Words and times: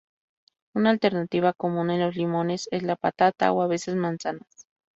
Una 0.73 0.89
alternativa 0.89 1.53
común 1.53 1.91
a 1.91 1.95
los 1.97 2.15
limones 2.15 2.67
es 2.71 2.81
la 2.81 2.95
patata 2.95 3.51
o 3.51 3.61
a 3.61 3.67
veces 3.67 3.93
manzanas. 3.93 4.65